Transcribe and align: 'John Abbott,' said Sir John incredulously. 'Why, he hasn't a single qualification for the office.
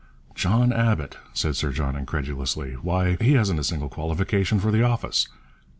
'John 0.33 0.73
Abbott,' 0.73 1.17
said 1.31 1.55
Sir 1.55 1.71
John 1.71 1.95
incredulously. 1.95 2.71
'Why, 2.73 3.17
he 3.21 3.33
hasn't 3.33 3.59
a 3.59 3.63
single 3.63 3.87
qualification 3.87 4.59
for 4.59 4.71
the 4.71 4.81
office. 4.81 5.27